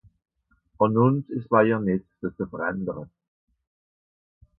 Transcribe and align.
Àn 0.83 0.93
ùns 1.05 1.25
ìsch 1.35 1.45
’s 1.49 1.49
wajer 1.51 1.81
nìtt 1.85 2.05
se 2.17 2.27
ze 2.35 2.43
verändere. 2.51 3.03